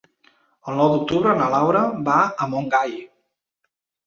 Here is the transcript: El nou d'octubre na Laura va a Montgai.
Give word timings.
El 0.71 0.79
nou 0.79 0.87
d'octubre 0.93 1.35
na 1.41 1.49
Laura 1.57 1.83
va 2.09 2.17
a 2.31 2.49
Montgai. 2.55 2.97